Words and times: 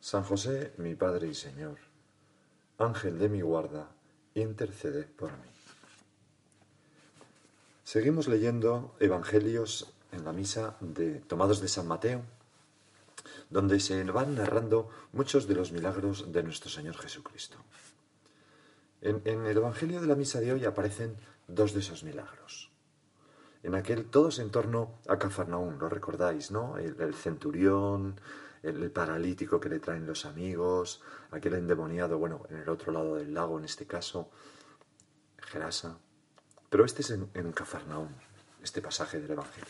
San 0.00 0.22
José, 0.22 0.72
mi 0.78 0.94
Padre 0.94 1.28
y 1.28 1.34
Señor, 1.34 1.78
Ángel 2.78 3.18
de 3.18 3.28
mi 3.28 3.40
guarda, 3.40 3.88
intercede 4.34 5.04
por 5.04 5.32
mí. 5.32 5.48
Seguimos 7.82 8.28
leyendo 8.28 8.94
Evangelios 9.00 9.92
en 10.12 10.24
la 10.24 10.32
misa 10.32 10.76
de 10.80 11.20
tomados 11.20 11.60
de 11.60 11.68
San 11.68 11.86
Mateo, 11.86 12.22
donde 13.50 13.80
se 13.80 14.02
van 14.04 14.34
narrando 14.34 14.90
muchos 15.12 15.46
de 15.46 15.54
los 15.54 15.72
milagros 15.72 16.32
de 16.32 16.42
nuestro 16.42 16.70
Señor 16.70 16.96
Jesucristo. 16.96 17.58
En, 19.00 19.22
el 19.24 19.56
Evangelio 19.56 20.00
de 20.00 20.06
la 20.06 20.16
misa 20.16 20.40
de 20.40 20.52
hoy 20.52 20.64
aparecen 20.64 21.16
dos 21.46 21.72
de 21.74 21.80
esos 21.80 22.02
milagros. 22.02 22.70
En 23.62 23.74
aquel, 23.74 24.06
todos 24.06 24.38
en 24.38 24.50
torno 24.50 24.98
a 25.08 25.18
Cafarnaún, 25.18 25.78
lo 25.78 25.88
recordáis, 25.88 26.50
¿no? 26.50 26.76
el 26.78 27.14
centurión, 27.14 28.20
el 28.66 28.90
paralítico 28.90 29.60
que 29.60 29.68
le 29.68 29.78
traen 29.78 30.06
los 30.06 30.24
amigos, 30.24 31.02
aquel 31.30 31.54
endemoniado, 31.54 32.18
bueno, 32.18 32.42
en 32.50 32.56
el 32.58 32.68
otro 32.68 32.92
lado 32.92 33.16
del 33.16 33.32
lago 33.32 33.58
en 33.58 33.64
este 33.64 33.86
caso, 33.86 34.30
Gerasa. 35.38 35.98
Pero 36.68 36.84
este 36.84 37.02
es 37.02 37.10
en, 37.10 37.30
en 37.34 37.52
Cafarnaúm, 37.52 38.08
este 38.62 38.82
pasaje 38.82 39.20
del 39.20 39.30
Evangelio. 39.30 39.68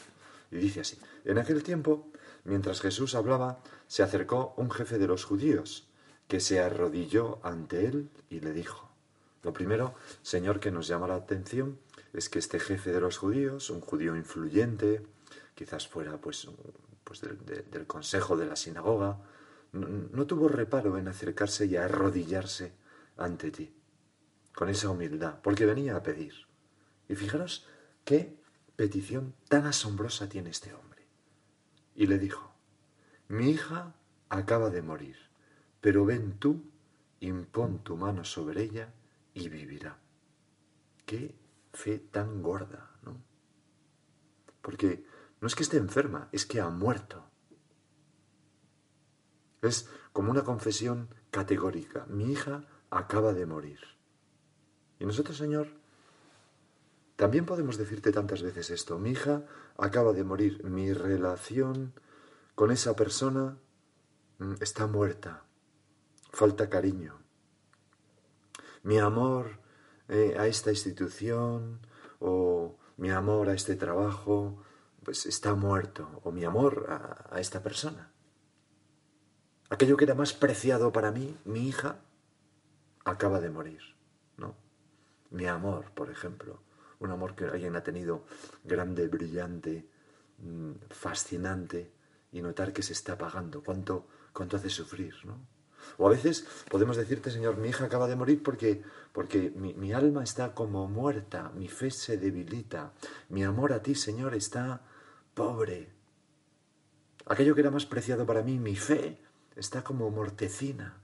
Y 0.51 0.57
dice 0.57 0.81
así, 0.81 0.99
en 1.25 1.39
aquel 1.39 1.63
tiempo, 1.63 2.09
mientras 2.45 2.81
Jesús 2.81 3.15
hablaba, 3.15 3.61
se 3.87 4.03
acercó 4.03 4.55
un 4.57 4.71
jefe 4.71 4.99
de 4.99 5.07
los 5.07 5.25
judíos, 5.25 5.89
que 6.29 6.41
se 6.41 6.61
arrodilló 6.61 7.39
ante 7.43 7.87
él 7.87 8.11
y 8.31 8.41
le 8.41 8.53
dijo, 8.53 8.91
lo 9.43 9.53
primero, 9.53 9.95
Señor, 10.23 10.59
que 10.59 10.73
nos 10.73 10.89
llama 10.89 11.07
la 11.07 11.15
atención 11.15 11.79
es 12.13 12.29
que 12.29 12.39
este 12.39 12.59
jefe 12.59 12.93
de 12.93 13.01
los 13.01 13.19
judíos, 13.19 13.71
un 13.71 13.81
judío 13.81 14.17
influyente, 14.17 15.03
quizás 15.55 15.87
fuera 15.87 16.17
pues 16.19 16.49
pues 17.07 17.21
del, 17.21 17.87
consejo 17.87 18.37
de 18.37 18.47
la 18.47 18.57
sinagoga, 18.57 19.21
no, 19.71 20.27
tuvo 20.27 20.49
reparo 20.49 20.99
en 20.99 21.07
acercarse 21.07 21.67
y 21.67 21.77
arrodillarse 21.77 22.73
ante 23.17 23.53
ti, 23.53 23.73
con 24.53 24.69
esa 24.69 24.91
humildad, 24.91 25.39
porque 25.41 25.67
venía 25.67 25.95
a 25.95 26.03
pedir. 26.03 26.34
Y 27.09 27.15
fijaros 27.15 27.69
qué 28.05 28.37
petición 28.75 29.34
tan 29.49 29.67
asombrosa 29.67 30.28
tiene 30.28 30.50
este 30.50 30.75
hombre. 30.75 31.06
Y 31.94 32.09
le 32.09 32.19
dijo, 32.19 32.53
mi 33.28 33.50
hija 33.50 33.94
acaba 34.28 34.71
de 34.71 34.83
morir, 34.83 35.17
pero 35.81 36.05
ven 36.05 36.41
tú, 36.41 36.65
impón 37.21 37.84
tu 37.84 37.97
mano 37.97 38.25
sobre 38.25 38.65
ella 38.65 38.93
y 39.33 39.49
vivirá. 39.49 39.97
Qué 41.05 41.37
fe 41.73 42.00
tan 42.00 42.43
gorda, 42.43 42.91
¿no? 43.05 43.17
Porque 44.61 45.05
no 45.41 45.47
es 45.47 45.55
que 45.55 45.63
esté 45.63 45.77
enferma, 45.77 46.29
es 46.33 46.47
que 46.47 46.61
ha 46.61 46.69
muerto. 46.71 47.25
Es 49.63 49.89
como 50.13 50.31
una 50.31 50.45
confesión 50.45 51.09
categórica. 51.31 52.07
Mi 52.09 52.33
hija 52.33 52.65
acaba 52.91 53.33
de 53.33 53.47
morir. 53.47 53.81
Y 54.99 55.05
nosotros, 55.05 55.37
Señor, 55.37 55.69
también 57.17 57.47
podemos 57.47 57.77
decirte 57.77 58.13
tantas 58.13 58.43
veces 58.43 58.71
esto. 58.71 58.99
Mi 58.99 59.11
hija 59.11 59.45
acaba 59.77 60.13
de 60.13 60.25
morir. 60.25 60.65
Mi 60.65 60.93
relación 60.93 61.95
con 62.55 62.71
esa 62.71 62.95
persona 62.97 63.59
mm, 64.39 64.55
está 64.61 64.87
muerta. 64.87 65.45
Falta 66.33 66.71
cariño. 66.71 67.19
Mi 68.83 68.99
amor 68.99 69.59
eh, 70.09 70.37
a 70.39 70.47
esta 70.47 70.71
institución 70.71 71.81
o 72.21 72.79
mi 72.97 73.11
amor 73.11 73.49
a 73.49 73.55
este 73.55 73.77
trabajo 73.77 74.63
pues 75.06 75.25
está 75.25 75.55
muerto, 75.55 76.21
o 76.25 76.33
mi 76.33 76.44
amor 76.44 76.87
a, 77.31 77.39
esta 77.39 77.62
persona. 77.62 78.11
Aquello 79.71 79.97
que 79.97 80.03
era 80.03 80.17
más 80.17 80.33
preciado 80.33 80.93
para 80.93 81.12
mí, 81.12 81.39
mi 81.44 81.69
hija, 81.69 82.00
acaba 83.05 83.39
de 83.39 83.49
morir, 83.49 83.83
¿no? 84.37 84.56
Mi 85.31 85.47
amor, 85.47 85.93
por 85.93 86.11
ejemplo, 86.11 86.61
un 86.99 87.12
amor 87.12 87.37
que 87.37 87.44
alguien 87.44 87.77
ha 87.77 87.84
tenido 87.84 88.25
grande, 88.65 89.06
brillante, 89.06 89.89
mm, 90.39 90.72
fascinante, 90.91 91.93
y 92.33 92.43
notar 92.43 92.73
que 92.73 92.83
se 92.83 92.93
está 92.93 93.12
apagando, 93.12 93.62
cuánto, 93.62 94.09
cuánto 94.33 94.56
hace 94.56 94.71
sufrir, 94.71 95.15
¿no? 95.25 95.38
O 95.99 96.09
a 96.09 96.11
veces 96.11 96.44
podemos 96.69 96.97
decirte, 96.97 97.31
Señor, 97.31 97.59
mi 97.59 97.69
hija 97.69 97.84
acaba 97.84 98.09
de 98.09 98.17
morir 98.17 98.43
porque, 98.43 98.83
porque 99.12 99.53
mi, 99.55 99.73
mi, 99.75 99.93
alma 99.93 100.25
está 100.25 100.53
como 100.53 100.88
muerta, 100.88 101.53
mi 101.55 101.69
fe 101.69 101.93
se 101.93 102.19
debilita, 102.19 102.93
mi 103.28 103.44
amor 103.44 103.73
a 103.73 103.81
ti, 103.84 103.94
Señor, 103.94 104.34
está 104.34 104.83
pobre. 105.37 105.93
Aquello 107.27 107.55
que 107.55 107.61
era 107.61 107.71
más 107.71 107.87
preciado 107.87 108.27
para 108.27 108.43
mí, 108.43 108.59
mi 108.59 108.75
fe, 108.75 109.21
está 109.55 109.85
como 109.85 110.11
mortecina. 110.11 110.99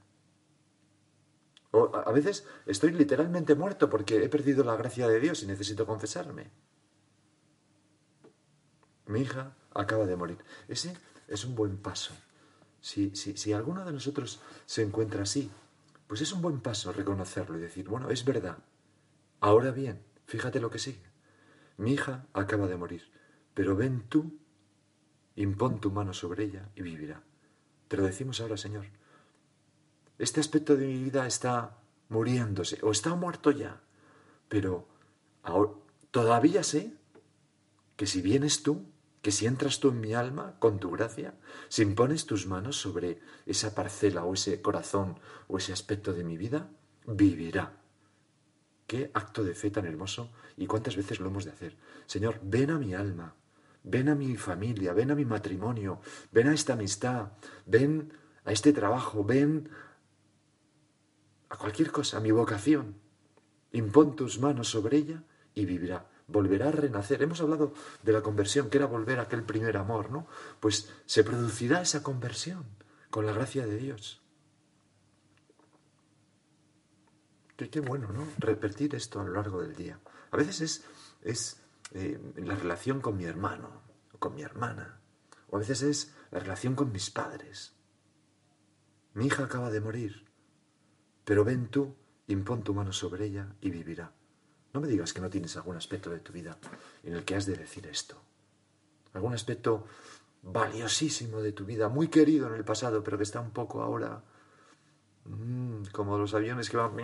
O 1.71 1.95
a 1.95 2.11
veces 2.13 2.47
estoy 2.67 2.93
literalmente 2.93 3.55
muerto 3.55 3.89
porque 3.89 4.25
he 4.25 4.29
perdido 4.29 4.65
la 4.65 4.77
gracia 4.77 5.07
de 5.07 5.21
Dios 5.21 5.43
y 5.43 5.47
necesito 5.47 5.87
confesarme. 5.87 6.51
Mi 9.07 9.21
hija 9.21 9.55
acaba 9.75 10.07
de 10.07 10.17
morir. 10.17 10.39
Ese 10.67 10.97
es 11.29 11.45
un 11.45 11.55
buen 11.55 11.77
paso. 11.77 12.15
Si, 12.81 13.15
si, 13.15 13.37
si 13.37 13.53
alguno 13.53 13.85
de 13.85 13.93
nosotros 13.93 14.41
se 14.65 14.83
encuentra 14.83 15.23
así, 15.23 15.51
pues 16.07 16.21
es 16.21 16.33
un 16.33 16.41
buen 16.43 16.61
paso 16.61 16.93
reconocerlo 16.93 17.59
y 17.59 17.61
decir, 17.61 17.89
bueno, 17.89 18.11
es 18.11 18.25
verdad. 18.25 18.59
Ahora 19.41 19.73
bien, 19.73 20.03
fíjate 20.27 20.61
lo 20.61 20.71
que 20.71 20.79
sigue. 20.79 21.03
Mi 21.77 21.93
hija 21.93 22.27
acaba 22.33 22.67
de 22.67 22.77
morir. 22.77 23.12
Pero 23.55 23.77
ven 23.77 24.09
tú, 24.09 24.39
impón 25.37 25.81
tu 25.81 25.91
mano 25.91 26.13
sobre 26.13 26.45
ella 26.45 26.69
y 26.75 26.83
vivirá. 26.83 27.23
Te 27.89 27.97
lo 27.97 28.05
decimos 28.05 28.41
ahora, 28.41 28.57
Señor. 28.57 28.87
Este 30.19 30.41
aspecto 30.41 30.77
de 30.77 30.87
mi 30.87 31.03
vida 31.03 31.27
está 31.27 31.79
muriéndose 32.09 32.79
o 32.83 32.91
está 32.91 33.15
muerto 33.15 33.51
ya, 33.51 33.81
pero 34.49 34.87
todavía 36.11 36.63
sé 36.63 36.95
que 37.97 38.07
si 38.07 38.21
vienes 38.23 38.63
tú, 38.63 38.87
que 39.23 39.33
si 39.33 39.47
entras 39.47 39.81
tú 39.81 39.89
en 39.91 40.01
mi 40.01 40.15
alma 40.15 40.57
con 40.59 40.79
tu 40.79 40.91
gracia, 40.91 41.35
si 41.69 41.83
impones 41.83 42.27
tus 42.27 42.47
manos 42.47 42.77
sobre 42.77 43.21
esa 43.47 43.75
parcela 43.75 44.25
o 44.25 44.35
ese 44.35 44.61
corazón 44.61 45.19
o 45.49 45.59
ese 45.59 45.73
aspecto 45.73 46.13
de 46.13 46.25
mi 46.25 46.37
vida, 46.37 46.71
vivirá. 47.07 47.79
Qué 48.87 49.11
acto 49.15 49.43
de 49.43 49.55
fe 49.55 49.71
tan 49.71 49.87
hermoso 49.87 50.31
y 50.57 50.67
cuántas 50.67 50.97
veces 50.97 51.21
lo 51.21 51.29
hemos 51.29 51.45
de 51.45 51.53
hacer. 51.53 51.77
Señor, 52.07 52.41
ven 52.43 52.71
a 52.71 52.79
mi 52.79 52.95
alma, 52.95 53.35
ven 53.85 54.09
a 54.09 54.15
mi 54.15 54.37
familia, 54.37 54.93
ven 54.93 55.11
a 55.11 55.15
mi 55.15 55.25
matrimonio, 55.25 56.01
ven 56.31 56.49
a 56.49 56.55
esta 56.55 56.75
amistad, 56.75 57.33
ven 57.67 58.13
a 58.45 58.53
este 58.53 58.73
trabajo, 58.73 59.25
ven 59.25 59.69
a 61.49 61.57
cualquier 61.57 61.91
cosa, 61.91 62.19
a 62.19 62.21
mi 62.21 62.31
vocación. 62.31 62.97
Impón 63.73 64.17
tus 64.17 64.39
manos 64.39 64.69
sobre 64.69 64.99
ella 64.99 65.23
y 65.55 65.65
vivirá, 65.65 66.11
volverá 66.27 66.69
a 66.69 66.73
renacer. 66.73 67.23
Hemos 67.23 67.41
hablado 67.41 67.73
de 68.03 68.13
la 68.13 68.23
conversión, 68.23 68.71
que 68.71 68.79
era 68.79 68.87
volver 68.87 69.19
a 69.19 69.23
aquel 69.23 69.43
primer 69.45 69.77
amor, 69.77 70.11
¿no? 70.11 70.27
Pues 70.61 70.91
se 71.07 71.25
producirá 71.25 71.83
esa 71.83 72.03
conversión 72.03 72.65
con 73.11 73.27
la 73.27 73.33
gracia 73.33 73.67
de 73.67 73.77
Dios. 73.77 74.21
Qué, 77.57 77.69
qué 77.69 77.81
bueno, 77.81 78.13
¿no? 78.13 78.27
Repetir 78.39 78.95
esto 78.95 79.21
a 79.21 79.25
lo 79.25 79.33
largo 79.33 79.63
del 79.63 79.75
día. 79.75 80.01
A 80.31 80.37
veces 80.37 80.61
es, 80.61 80.85
es 81.23 81.62
eh, 81.95 82.21
la 82.37 82.55
relación 82.55 83.01
con 83.01 83.17
mi 83.17 83.25
hermano 83.25 83.83
con 84.23 84.35
mi 84.35 84.43
hermana. 84.43 85.01
O 85.51 85.57
a 85.57 85.59
veces 85.59 85.83
es 85.83 86.15
la 86.31 86.39
relación 86.39 86.75
con 86.75 86.93
mis 86.93 87.11
padres. 87.11 87.75
mi 89.13 89.27
hija 89.27 89.45
acaba 89.45 89.71
de 89.71 89.83
morir, 89.83 90.25
pero 91.27 91.45
ven 91.45 91.69
tú, 91.69 91.95
impón 92.29 92.63
tu 92.63 92.73
mano 92.73 92.93
sobre 92.93 93.27
ella 93.27 93.55
y 93.61 93.69
vivirá. 93.69 94.13
No 94.73 94.81
me 94.81 94.89
digas 94.89 95.13
que 95.13 95.21
no 95.21 95.29
tienes 95.29 95.55
algún 95.59 95.77
aspecto 95.77 96.09
de 96.09 96.21
tu 96.21 96.33
vida 96.33 96.57
en 97.03 97.13
el 97.13 97.25
que 97.27 97.35
has 97.35 97.45
de 97.45 97.57
decir 97.57 97.87
esto. 97.89 98.17
Algún 99.13 99.35
aspecto 99.35 99.85
valiosísimo 100.41 101.43
de 101.43 101.53
tu 101.53 101.67
vida, 101.67 101.91
muy 101.91 102.09
querido 102.09 102.49
en 102.49 102.55
el 102.55 102.65
pasado, 102.65 103.05
pero 103.05 103.19
que 103.19 103.25
está 103.25 103.41
un 103.41 103.51
poco 103.51 103.83
ahora 103.83 104.23
mm, 105.27 105.85
como 105.93 106.17
los 106.17 106.33
aviones 106.33 106.71
que 106.71 106.79
van 106.79 106.97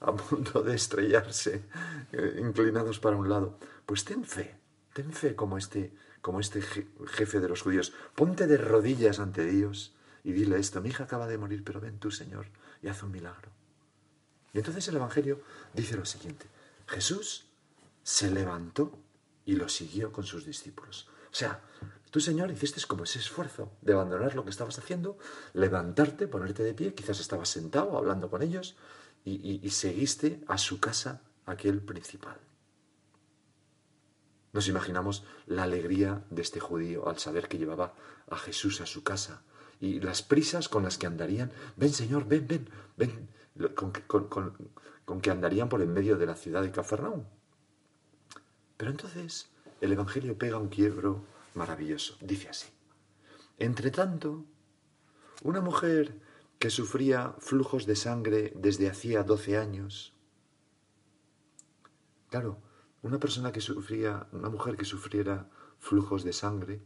a 0.00 0.14
punto 0.14 0.62
de 0.62 0.74
estrellarse, 0.74 1.64
eh, 2.12 2.38
inclinados 2.40 2.98
para 2.98 3.16
un 3.16 3.28
lado. 3.28 3.58
Pues 3.84 4.04
ten 4.04 4.24
fe, 4.24 4.56
ten 4.92 5.12
fe 5.12 5.34
como 5.34 5.58
este, 5.58 5.94
como 6.20 6.40
este 6.40 6.60
jefe 6.60 7.40
de 7.40 7.48
los 7.48 7.62
judíos. 7.62 7.92
Ponte 8.14 8.46
de 8.46 8.56
rodillas 8.56 9.18
ante 9.20 9.44
Dios 9.44 9.94
y 10.24 10.32
dile 10.32 10.58
esto, 10.58 10.80
mi 10.80 10.88
hija 10.88 11.04
acaba 11.04 11.28
de 11.28 11.38
morir, 11.38 11.62
pero 11.62 11.80
ven 11.80 11.98
tú, 11.98 12.10
Señor, 12.10 12.46
y 12.82 12.88
haz 12.88 13.02
un 13.04 13.12
milagro. 13.12 13.50
Y 14.52 14.58
entonces 14.58 14.88
el 14.88 14.96
Evangelio 14.96 15.40
dice 15.72 15.96
lo 15.96 16.04
siguiente, 16.04 16.46
Jesús 16.88 17.46
se 18.02 18.30
levantó 18.30 18.98
y 19.44 19.54
lo 19.54 19.68
siguió 19.68 20.10
con 20.10 20.24
sus 20.24 20.44
discípulos. 20.44 21.08
O 21.30 21.34
sea, 21.34 21.60
tú, 22.10 22.20
Señor, 22.20 22.50
hiciste 22.50 22.80
como 22.86 23.04
ese 23.04 23.18
esfuerzo 23.18 23.70
de 23.82 23.92
abandonar 23.92 24.34
lo 24.34 24.44
que 24.44 24.50
estabas 24.50 24.78
haciendo, 24.78 25.18
levantarte, 25.52 26.26
ponerte 26.26 26.62
de 26.62 26.74
pie, 26.74 26.94
quizás 26.94 27.20
estabas 27.20 27.48
sentado 27.48 27.96
hablando 27.96 28.30
con 28.30 28.42
ellos 28.42 28.76
y, 29.26 29.68
seguiste 29.70 30.40
a 30.46 30.56
su 30.56 30.78
casa 30.78 31.20
aquel 31.46 31.82
principal. 31.82 32.38
Nos 34.52 34.68
imaginamos 34.68 35.24
la 35.46 35.64
alegría 35.64 36.24
de 36.30 36.42
este 36.42 36.60
judío 36.60 37.08
al 37.08 37.18
saber 37.18 37.48
que 37.48 37.58
llevaba 37.58 37.94
a 38.30 38.36
Jesús 38.36 38.80
a 38.80 38.86
su 38.86 39.02
casa 39.02 39.42
y 39.80 40.00
las 40.00 40.22
prisas 40.22 40.68
con 40.68 40.84
las 40.84 40.96
que 40.96 41.06
andarían. 41.06 41.50
Ven, 41.76 41.92
Señor, 41.92 42.26
ven, 42.26 42.46
ven, 42.46 42.68
ven, 42.96 43.28
con, 43.74 45.20
que 45.20 45.30
andarían 45.30 45.68
por 45.68 45.82
en 45.82 45.92
medio 45.92 46.16
de 46.16 46.26
la 46.26 46.36
ciudad 46.36 46.62
de 46.62 46.70
Cafarnaúm. 46.70 47.24
Pero 48.76 48.92
entonces 48.92 49.48
el 49.80 49.92
Evangelio 49.92 50.38
pega 50.38 50.58
un 50.58 50.68
quiebro 50.68 51.24
maravilloso. 51.54 52.16
Dice 52.20 52.48
así. 52.48 52.68
Entre 53.58 53.90
tanto, 53.90 54.44
una 55.42 55.60
mujer 55.60 56.14
que 56.58 56.70
sufría 56.70 57.34
flujos 57.38 57.86
de 57.86 57.96
sangre 57.96 58.52
desde 58.56 58.88
hacía 58.88 59.22
doce 59.22 59.56
años. 59.58 60.14
Claro, 62.30 62.58
una 63.02 63.18
persona 63.18 63.52
que 63.52 63.60
sufría, 63.60 64.26
una 64.32 64.48
mujer 64.48 64.76
que 64.76 64.84
sufriera 64.84 65.48
flujos 65.78 66.24
de 66.24 66.32
sangre, 66.32 66.82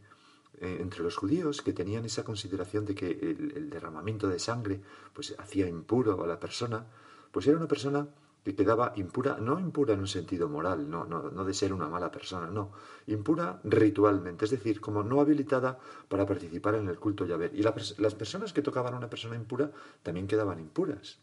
eh, 0.59 0.77
entre 0.79 1.01
los 1.01 1.15
judíos 1.15 1.61
que 1.61 1.73
tenían 1.73 2.05
esa 2.05 2.23
consideración 2.23 2.85
de 2.85 2.93
que 2.93 3.07
el, 3.09 3.69
derramamiento 3.69 4.27
de 4.27 4.37
sangre 4.37 4.81
pues 5.13 5.33
hacía 5.39 5.67
impuro 5.67 6.23
a 6.23 6.27
la 6.27 6.39
persona, 6.39 6.85
pues 7.31 7.47
era 7.47 7.57
una 7.57 7.67
persona 7.67 8.07
que 8.43 8.55
quedaba 8.55 8.93
impura, 8.95 9.37
no 9.39 9.59
impura 9.59 9.93
en 9.93 9.99
un 9.99 10.07
sentido 10.07 10.49
moral, 10.49 10.89
no, 10.89 11.05
no, 11.05 11.29
no 11.29 11.45
de 11.45 11.53
ser 11.53 11.73
una 11.73 11.87
mala 11.87 12.11
persona, 12.11 12.47
no, 12.49 12.71
impura 13.07 13.61
ritualmente, 13.63 14.45
es 14.45 14.51
decir, 14.51 14.81
como 14.81 15.03
no 15.03 15.21
habilitada 15.21 15.79
para 16.07 16.25
participar 16.25 16.75
en 16.75 16.87
el 16.87 16.97
culto 16.97 17.25
Yahvé. 17.25 17.51
Y 17.53 17.61
las 17.61 18.15
personas 18.15 18.53
que 18.53 18.61
tocaban 18.61 18.93
a 18.93 18.97
una 18.97 19.09
persona 19.09 19.35
impura 19.35 19.71
también 20.03 20.27
quedaban 20.27 20.59
impuras. 20.59 21.19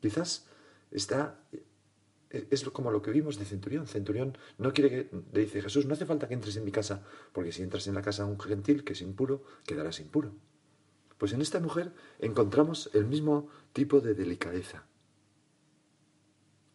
Quizás 0.00 0.46
está 0.90 1.40
es 2.30 2.64
como 2.70 2.90
lo 2.90 3.02
que 3.02 3.10
vimos 3.10 3.38
de 3.38 3.44
Centurión. 3.44 3.86
Centurión 3.86 4.36
no 4.58 4.72
quiere 4.72 4.90
que, 4.90 5.10
le 5.32 5.40
dice 5.40 5.62
Jesús, 5.62 5.86
no 5.86 5.94
hace 5.94 6.06
falta 6.06 6.28
que 6.28 6.34
entres 6.34 6.56
en 6.56 6.64
mi 6.64 6.72
casa, 6.72 7.02
porque 7.32 7.52
si 7.52 7.62
entras 7.62 7.86
en 7.86 7.94
la 7.94 8.02
casa 8.02 8.24
de 8.24 8.30
un 8.30 8.38
gentil 8.38 8.84
que 8.84 8.92
es 8.92 9.00
impuro, 9.00 9.42
quedarás 9.66 10.00
impuro. 10.00 10.32
Pues 11.16 11.32
en 11.32 11.40
esta 11.40 11.58
mujer 11.58 11.92
encontramos 12.18 12.90
el 12.92 13.06
mismo 13.06 13.48
tipo 13.72 14.00
de 14.00 14.14
delicadeza. 14.14 14.84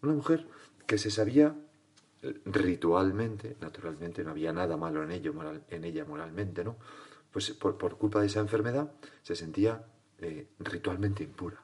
Una 0.04 0.14
mujer 0.14 0.46
que 0.86 0.98
se 0.98 1.10
sabía 1.10 1.56
ritualmente, 2.46 3.56
naturalmente 3.62 4.24
no 4.24 4.32
había 4.32 4.52
nada 4.52 4.76
malo 4.76 5.02
en, 5.02 5.12
ello, 5.12 5.34
en 5.70 5.84
ella 5.86 6.06
moralmente, 6.06 6.64
¿no? 6.64 6.76
Pues 7.32 7.52
por, 7.52 7.98
culpa 7.98 8.20
de 8.20 8.28
esa 8.28 8.42
enfermedad 8.42 8.92
se 9.24 9.36
sentía 9.36 9.86
eh, 10.20 10.50
ritualmente 10.60 11.24
impura. 11.24 11.64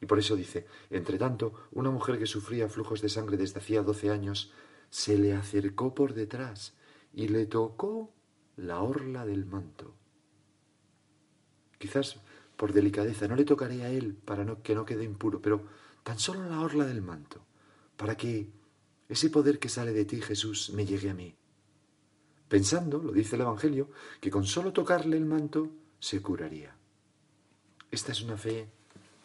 Y 0.00 0.06
por 0.06 0.18
eso 0.18 0.36
dice, 0.36 0.66
entre 0.90 1.18
tanto, 1.18 1.54
una 1.72 1.90
mujer 1.90 2.18
que 2.18 2.26
sufría 2.26 2.68
flujos 2.68 3.00
de 3.00 3.08
sangre 3.08 3.36
desde 3.36 3.58
hacía 3.58 3.82
doce 3.82 4.10
años, 4.10 4.52
se 4.90 5.18
le 5.18 5.32
acercó 5.32 5.94
por 5.94 6.14
detrás 6.14 6.74
y 7.12 7.28
le 7.28 7.46
tocó 7.46 8.12
la 8.56 8.80
orla 8.80 9.26
del 9.26 9.44
manto. 9.46 9.94
Quizás 11.78 12.20
por 12.56 12.72
delicadeza 12.72 13.28
no 13.28 13.34
le 13.34 13.44
tocaré 13.44 13.82
a 13.82 13.90
él 13.90 14.14
para 14.14 14.44
que 14.62 14.74
no 14.74 14.84
quede 14.84 15.04
impuro, 15.04 15.40
pero 15.40 15.62
tan 16.08 16.18
solo 16.18 16.48
la 16.48 16.62
orla 16.62 16.86
del 16.86 17.02
manto, 17.02 17.44
para 17.94 18.16
que 18.16 18.50
ese 19.10 19.28
poder 19.28 19.58
que 19.58 19.68
sale 19.68 19.92
de 19.92 20.06
ti, 20.06 20.22
Jesús, 20.22 20.70
me 20.70 20.86
llegue 20.86 21.10
a 21.10 21.12
mí. 21.12 21.36
Pensando, 22.48 22.96
lo 22.96 23.12
dice 23.12 23.36
el 23.36 23.42
Evangelio, 23.42 23.90
que 24.18 24.30
con 24.30 24.46
solo 24.46 24.72
tocarle 24.72 25.18
el 25.18 25.26
manto 25.26 25.70
se 26.00 26.22
curaría. 26.22 26.74
Esta 27.90 28.12
es 28.12 28.22
una 28.22 28.38
fe 28.38 28.70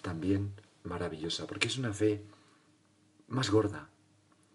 también 0.02 0.52
maravillosa, 0.84 1.48
porque 1.48 1.70
es 1.70 1.78
una 1.78 1.94
fe 1.94 2.26
más 3.30 3.50
gorda. 3.50 3.90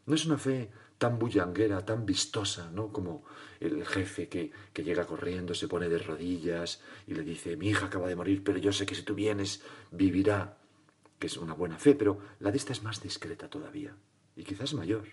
No 0.05 0.15
es 0.15 0.27
una 0.27 0.37
fe 0.37 0.71
tan 0.99 1.19
bullanguera, 1.19 1.83
tan 1.87 2.05
vistosa, 2.05 2.71
¿no? 2.71 2.93
Como 2.93 3.25
el 3.59 3.87
jefe 3.87 4.29
que, 4.29 4.53
que, 4.75 4.85
llega 4.85 5.07
corriendo, 5.07 5.55
se 5.55 5.67
pone 5.67 5.89
de 5.89 5.99
rodillas 5.99 6.83
y 7.07 7.15
le 7.15 7.23
dice, 7.23 7.57
mi 7.57 7.71
hija 7.71 7.87
acaba 7.87 8.07
de 8.07 8.17
morir, 8.17 8.45
pero 8.45 8.59
yo 8.59 8.71
sé 8.71 8.85
que 8.85 8.95
si 8.95 9.01
tú 9.01 9.15
vienes, 9.15 9.63
vivirá. 9.93 10.58
Que 11.19 11.27
es 11.27 11.37
una 11.37 11.55
buena 11.55 11.79
fe, 11.79 11.95
pero 11.95 12.19
la 12.39 12.51
de 12.51 12.59
esta 12.59 12.73
es 12.73 12.83
más 12.83 13.03
discreta 13.03 13.49
todavía 13.49 13.97
y 14.37 14.45
quizás 14.45 14.73
mayor. 14.75 15.09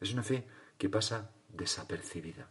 Es 0.00 0.12
una 0.12 0.22
fe 0.22 0.46
que 0.78 0.88
pasa 0.88 1.30
desapercibida. 1.50 2.48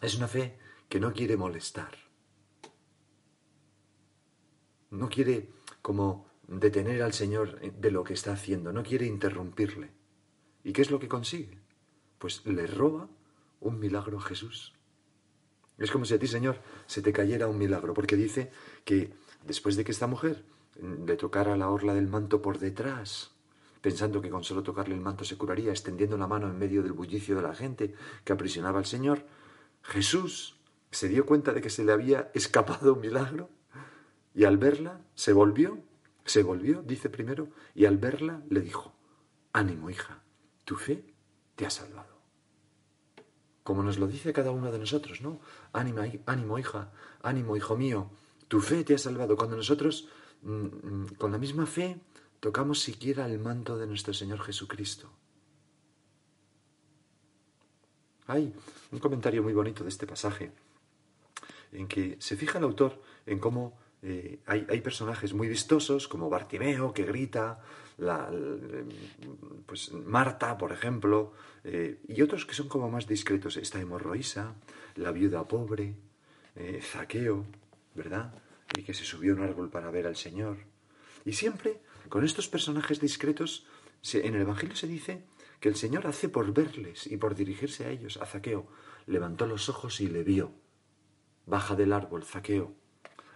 Es 0.00 0.16
una 0.16 0.26
fe 0.26 0.58
que 0.88 1.00
no 1.00 1.12
quiere 1.12 1.36
molestar. 1.36 1.92
No 4.90 5.08
quiere 5.08 5.50
como 5.82 6.26
detener 6.48 7.02
al 7.02 7.12
Señor 7.12 7.60
de 7.60 7.90
lo 7.90 8.04
que 8.04 8.14
está 8.14 8.32
haciendo, 8.32 8.72
no 8.72 8.82
quiere 8.82 9.06
interrumpirle. 9.06 9.90
¿Y 10.64 10.72
qué 10.72 10.82
es 10.82 10.90
lo 10.90 10.98
que 10.98 11.08
consigue? 11.08 11.58
Pues 12.18 12.44
le 12.46 12.66
roba 12.66 13.08
un 13.60 13.78
milagro 13.78 14.18
a 14.18 14.22
Jesús. 14.22 14.74
Es 15.78 15.90
como 15.90 16.04
si 16.04 16.14
a 16.14 16.18
ti, 16.18 16.26
Señor, 16.26 16.60
se 16.86 17.02
te 17.02 17.12
cayera 17.12 17.48
un 17.48 17.58
milagro, 17.58 17.94
porque 17.94 18.16
dice 18.16 18.50
que 18.84 19.14
después 19.44 19.76
de 19.76 19.84
que 19.84 19.92
esta 19.92 20.06
mujer 20.06 20.44
le 20.80 21.16
tocara 21.16 21.56
la 21.56 21.70
orla 21.70 21.94
del 21.94 22.08
manto 22.08 22.40
por 22.40 22.58
detrás, 22.58 23.32
pensando 23.80 24.20
que 24.20 24.30
con 24.30 24.44
solo 24.44 24.62
tocarle 24.62 24.94
el 24.94 25.00
manto 25.00 25.24
se 25.24 25.36
curaría, 25.36 25.70
extendiendo 25.70 26.16
la 26.16 26.26
mano 26.26 26.48
en 26.48 26.58
medio 26.58 26.82
del 26.82 26.92
bullicio 26.92 27.36
de 27.36 27.42
la 27.42 27.54
gente 27.54 27.94
que 28.24 28.32
aprisionaba 28.32 28.78
al 28.78 28.86
Señor, 28.86 29.26
Jesús 29.82 30.56
se 30.90 31.08
dio 31.08 31.26
cuenta 31.26 31.52
de 31.52 31.60
que 31.60 31.70
se 31.70 31.84
le 31.84 31.92
había 31.92 32.30
escapado 32.34 32.94
un 32.94 33.00
milagro 33.00 33.50
y 34.34 34.44
al 34.44 34.56
verla 34.56 35.00
se 35.14 35.32
volvió 35.32 35.82
se 36.24 36.42
volvió, 36.42 36.82
dice 36.82 37.10
primero, 37.10 37.48
y 37.74 37.86
al 37.86 37.98
verla 37.98 38.42
le 38.48 38.60
dijo, 38.60 38.94
ánimo 39.52 39.90
hija, 39.90 40.22
tu 40.64 40.76
fe 40.76 41.04
te 41.56 41.66
ha 41.66 41.70
salvado. 41.70 42.12
Como 43.62 43.82
nos 43.82 43.98
lo 43.98 44.06
dice 44.06 44.32
cada 44.32 44.50
uno 44.50 44.70
de 44.72 44.78
nosotros, 44.78 45.20
¿no? 45.20 45.40
Ánimo, 45.72 46.02
ánimo 46.26 46.58
hija, 46.58 46.92
ánimo 47.22 47.56
hijo 47.56 47.76
mío, 47.76 48.10
tu 48.48 48.60
fe 48.60 48.84
te 48.84 48.94
ha 48.94 48.98
salvado. 48.98 49.36
Cuando 49.36 49.56
nosotros 49.56 50.08
con 50.42 51.32
la 51.32 51.38
misma 51.38 51.66
fe 51.66 51.98
tocamos 52.40 52.80
siquiera 52.80 53.26
el 53.26 53.38
manto 53.38 53.78
de 53.78 53.86
nuestro 53.86 54.12
Señor 54.12 54.40
Jesucristo. 54.40 55.08
Hay 58.26 58.52
un 58.90 58.98
comentario 58.98 59.42
muy 59.42 59.52
bonito 59.52 59.82
de 59.84 59.90
este 59.90 60.06
pasaje, 60.06 60.52
en 61.72 61.86
que 61.86 62.16
se 62.20 62.36
fija 62.36 62.58
el 62.58 62.64
autor 62.64 63.00
en 63.26 63.38
cómo 63.38 63.78
eh, 64.02 64.40
hay, 64.46 64.80
personajes 64.80 65.32
muy 65.32 65.48
vistosos 65.48 66.08
como 66.08 66.28
Bartimeo 66.28 66.92
que 66.92 67.04
grita, 67.04 67.60
la, 67.98 68.28
pues 69.66 69.92
Marta, 69.92 70.58
por 70.58 70.72
ejemplo, 70.72 71.32
eh, 71.62 72.00
y 72.08 72.20
otros 72.22 72.44
que 72.44 72.54
son 72.54 72.68
como 72.68 72.90
más 72.90 73.06
discretos. 73.06 73.56
Está 73.56 73.80
hemorroísa, 73.80 74.54
la 74.96 75.12
viuda 75.12 75.46
pobre, 75.46 75.94
eh, 76.56 76.80
Zaqueo, 76.82 77.46
¿verdad? 77.94 78.34
Y 78.76 78.82
que 78.82 78.94
se 78.94 79.04
subió 79.04 79.32
a 79.32 79.36
un 79.36 79.42
árbol 79.42 79.70
para 79.70 79.90
ver 79.90 80.06
al 80.06 80.16
Señor. 80.16 80.58
Y 81.24 81.32
siempre 81.32 81.80
con 82.08 82.24
estos 82.24 82.48
personajes 82.48 83.00
discretos, 83.00 83.66
en 84.12 84.34
el 84.34 84.42
Evangelio 84.42 84.76
se 84.76 84.86
dice 84.86 85.24
que 85.60 85.68
el 85.68 85.76
Señor 85.76 86.06
hace 86.06 86.28
por 86.28 86.52
verles 86.52 87.06
y 87.06 87.16
por 87.16 87.34
dirigirse 87.34 87.84
a 87.84 87.90
ellos. 87.90 88.16
A 88.16 88.26
Zaqueo 88.26 88.66
levantó 89.06 89.46
los 89.46 89.68
ojos 89.68 90.00
y 90.00 90.08
le 90.08 90.24
vio. 90.24 90.52
Baja 91.46 91.76
del 91.76 91.92
árbol, 91.92 92.24
Zaqueo 92.24 92.74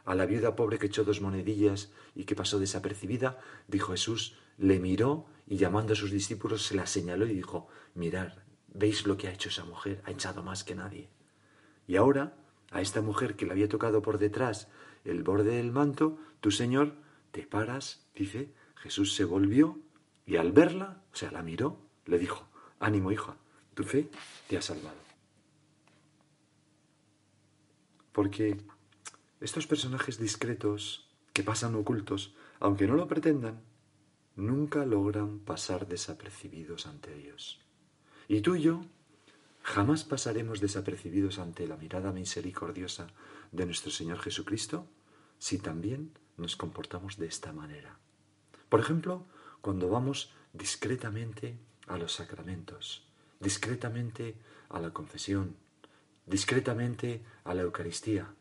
a 0.06 0.14
la 0.14 0.24
viuda 0.24 0.54
pobre 0.54 0.78
que 0.78 0.86
echó 0.86 1.04
dos 1.04 1.20
monedillas 1.20 1.92
y 2.14 2.24
que 2.24 2.36
pasó 2.36 2.58
desapercibida, 2.60 3.38
dijo 3.66 3.90
Jesús, 3.90 4.38
le 4.56 4.78
miró 4.78 5.26
y 5.46 5.56
llamando 5.56 5.92
a 5.92 5.96
sus 5.96 6.12
discípulos 6.12 6.64
se 6.64 6.76
la 6.76 6.86
señaló 6.86 7.26
y 7.26 7.34
dijo, 7.34 7.66
mirad, 7.94 8.32
¿veis 8.68 9.04
lo 9.04 9.16
que 9.16 9.26
ha 9.26 9.32
hecho 9.32 9.48
esa 9.48 9.64
mujer? 9.64 10.00
Ha 10.06 10.12
echado 10.12 10.44
más 10.44 10.62
que 10.62 10.76
nadie. 10.76 11.10
Y 11.88 11.96
ahora 11.96 12.36
a 12.70 12.80
esta 12.80 13.02
mujer 13.02 13.34
que 13.34 13.46
le 13.46 13.52
había 13.52 13.68
tocado 13.68 14.00
por 14.00 14.18
detrás 14.18 14.68
el 15.06 15.22
borde 15.22 15.56
del 15.56 15.72
manto, 15.72 16.18
tu 16.40 16.50
Señor, 16.50 16.94
te 17.30 17.46
paras, 17.46 18.06
dice, 18.14 18.52
Jesús 18.76 19.14
se 19.14 19.24
volvió 19.24 19.78
y 20.26 20.36
al 20.36 20.52
verla, 20.52 21.02
o 21.12 21.16
sea, 21.16 21.30
la 21.30 21.42
miró, 21.42 21.80
le 22.04 22.18
dijo, 22.18 22.48
ánimo 22.80 23.12
hija, 23.12 23.36
tu 23.74 23.84
fe 23.84 24.08
te 24.48 24.56
ha 24.56 24.62
salvado. 24.62 24.98
Porque 28.12 28.56
estos 29.40 29.66
personajes 29.66 30.18
discretos 30.18 31.08
que 31.32 31.42
pasan 31.42 31.74
ocultos, 31.74 32.34
aunque 32.60 32.86
no 32.86 32.94
lo 32.94 33.06
pretendan, 33.06 33.60
nunca 34.36 34.86
logran 34.86 35.40
pasar 35.40 35.86
desapercibidos 35.86 36.86
ante 36.86 37.14
Dios. 37.14 37.60
Y 38.28 38.40
tú 38.40 38.56
y 38.56 38.62
yo 38.62 38.82
jamás 39.62 40.04
pasaremos 40.04 40.60
desapercibidos 40.60 41.38
ante 41.38 41.66
la 41.66 41.76
mirada 41.76 42.12
misericordiosa 42.12 43.08
de 43.52 43.66
nuestro 43.66 43.90
Señor 43.90 44.18
Jesucristo 44.20 44.86
si 45.38 45.58
también 45.58 46.12
nos 46.36 46.56
comportamos 46.56 47.16
de 47.16 47.26
esta 47.26 47.52
manera. 47.52 47.98
Por 48.68 48.80
ejemplo, 48.80 49.24
cuando 49.60 49.88
vamos 49.88 50.32
discretamente 50.52 51.58
a 51.86 51.98
los 51.98 52.12
sacramentos, 52.12 53.06
discretamente 53.40 54.36
a 54.68 54.80
la 54.80 54.90
confesión, 54.90 55.56
discretamente 56.26 57.22
a 57.44 57.54
la 57.54 57.62
Eucaristía. 57.62 58.34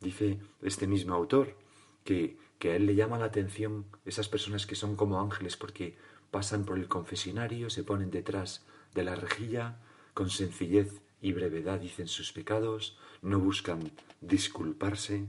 Dice 0.00 0.38
este 0.62 0.86
mismo 0.86 1.14
autor 1.14 1.56
que, 2.04 2.38
que 2.58 2.72
a 2.72 2.76
él 2.76 2.86
le 2.86 2.94
llama 2.94 3.18
la 3.18 3.26
atención 3.26 3.86
esas 4.04 4.28
personas 4.28 4.66
que 4.66 4.76
son 4.76 4.96
como 4.96 5.20
ángeles 5.20 5.56
porque 5.56 5.96
pasan 6.30 6.64
por 6.64 6.78
el 6.78 6.88
confesionario, 6.88 7.70
se 7.70 7.84
ponen 7.84 8.10
detrás 8.10 8.64
de 8.94 9.04
la 9.04 9.14
rejilla, 9.14 9.80
con 10.14 10.30
sencillez 10.30 11.00
y 11.20 11.32
brevedad 11.32 11.80
dicen 11.80 12.06
sus 12.06 12.32
pecados, 12.32 12.98
no 13.22 13.40
buscan 13.40 13.90
disculparse, 14.20 15.26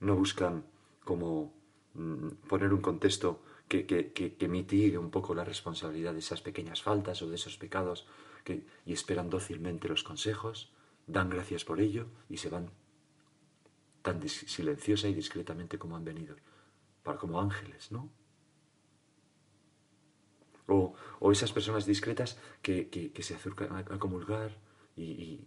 no 0.00 0.16
buscan 0.16 0.64
como 1.04 1.54
mm, 1.94 2.28
poner 2.48 2.72
un 2.72 2.80
contexto 2.80 3.42
que, 3.68 3.86
que, 3.86 4.12
que, 4.12 4.48
mitigue 4.48 4.98
un 4.98 5.10
poco 5.10 5.34
la 5.34 5.44
responsabilidad 5.44 6.12
de 6.12 6.18
esas 6.18 6.40
pequeñas 6.42 6.82
faltas 6.82 7.22
o 7.22 7.28
de 7.28 7.36
esos 7.36 7.56
pecados 7.56 8.06
que, 8.42 8.66
y 8.84 8.92
esperan 8.92 9.30
dócilmente 9.30 9.88
los 9.88 10.02
consejos, 10.02 10.72
dan 11.06 11.30
gracias 11.30 11.64
por 11.64 11.80
ello 11.80 12.08
y 12.28 12.38
se 12.38 12.48
van 12.48 12.70
tan 14.02 14.26
silenciosa 14.28 15.08
y 15.08 15.14
discretamente 15.14 15.78
como 15.78 15.96
han 15.96 16.04
venido, 16.04 16.34
para 17.04 17.18
como 17.18 17.40
ángeles, 17.40 17.92
¿no? 17.92 18.10
O, 20.66 20.94
o 21.18 21.32
esas 21.32 21.52
personas 21.52 21.84
discretas 21.84 22.38
que, 22.62 22.88
que 22.88 23.22
se 23.22 23.34
acercan 23.34 23.76
a, 23.76 23.98
comulgar 23.98 24.56
y 24.96 25.40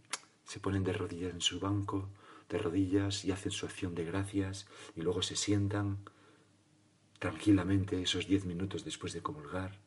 se 0.43 0.59
ponen 0.59 0.83
de 0.83 0.93
rodillas 0.93 1.33
en 1.33 1.41
su 1.41 1.59
banco, 1.59 2.09
de 2.49 2.57
rodillas 2.57 3.25
y 3.25 3.31
hacen 3.31 3.51
su 3.51 3.65
acción 3.65 3.95
de 3.95 4.05
gracias 4.05 4.67
y 4.95 5.01
luego 5.01 5.21
se 5.21 5.35
sientan 5.35 5.99
tranquilamente 7.19 8.01
esos 8.01 8.27
diez 8.27 8.45
minutos 8.45 8.83
después 8.83 9.13
de 9.13 9.21
comulgar. 9.21 9.79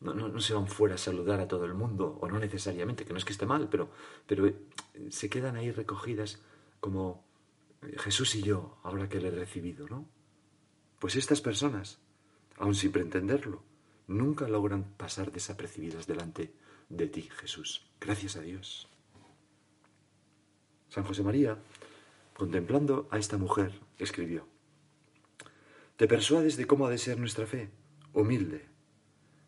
No, 0.00 0.12
no, 0.12 0.40
se 0.40 0.52
van 0.52 0.68
fuera 0.68 0.96
a 0.96 0.98
saludar 0.98 1.40
a 1.40 1.48
todo 1.48 1.64
el 1.64 1.72
mundo, 1.72 2.18
o 2.20 2.28
no 2.28 2.38
necesariamente, 2.38 3.06
que 3.06 3.14
no 3.14 3.18
es 3.18 3.24
que 3.24 3.32
esté 3.32 3.46
mal, 3.46 3.70
pero, 3.70 3.88
pero 4.26 4.46
eh, 4.46 4.54
se 5.08 5.30
quedan 5.30 5.56
ahí 5.56 5.70
recogidas 5.70 6.42
como 6.80 7.24
eh, 7.80 7.96
Jesús 7.98 8.34
y 8.34 8.42
yo, 8.42 8.78
ahora 8.82 9.08
que 9.08 9.18
le 9.18 9.28
he 9.28 9.30
recibido, 9.30 9.88
¿no? 9.88 10.06
Pues 10.98 11.16
estas 11.16 11.40
personas, 11.40 11.98
aun 12.58 12.74
sin 12.74 12.92
pretenderlo, 12.92 13.62
nunca 14.06 14.46
logran 14.46 14.84
pasar 14.98 15.32
desapercibidas 15.32 16.06
delante 16.06 16.54
de 16.90 17.06
ti, 17.08 17.22
Jesús. 17.22 17.86
Gracias 17.98 18.36
a 18.36 18.42
Dios. 18.42 18.93
San 20.94 21.02
José 21.02 21.24
María 21.24 21.58
Contemplando 22.34 23.08
a 23.10 23.18
esta 23.18 23.36
mujer, 23.36 23.80
escribió, 23.98 24.46
¿Te 25.96 26.06
persuades 26.06 26.56
de 26.56 26.68
cómo 26.68 26.86
ha 26.86 26.90
de 26.90 26.98
ser 26.98 27.18
nuestra 27.18 27.46
fe? 27.46 27.70
Humilde. 28.12 28.66